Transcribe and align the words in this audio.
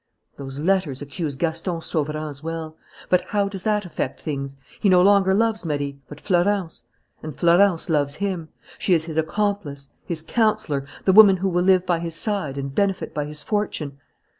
"Those 0.37 0.59
letters 0.59 1.03
accuse 1.03 1.35
Gaston 1.35 1.79
Sauverand 1.79 2.31
as 2.31 2.41
well. 2.41 2.75
But 3.07 3.21
how 3.25 3.47
does 3.47 3.61
that 3.61 3.85
affect 3.85 4.19
things? 4.19 4.57
He 4.79 4.89
no 4.89 4.99
longer 4.99 5.31
loves 5.35 5.63
Marie, 5.63 5.99
but 6.09 6.19
Florence. 6.19 6.85
And 7.21 7.37
Florence 7.37 7.87
loves 7.87 8.15
him. 8.15 8.49
She 8.79 8.95
is 8.95 9.05
his 9.05 9.17
accomplice, 9.17 9.89
his 10.03 10.23
counsellor, 10.23 10.87
the 11.05 11.13
woman 11.13 11.37
who 11.37 11.49
will 11.49 11.61
live 11.61 11.85
by 11.85 11.99
his 11.99 12.15
side 12.15 12.57
and 12.57 12.73
benefit 12.73 13.13
by 13.13 13.25
his 13.25 13.43
fortune.... 13.43 13.99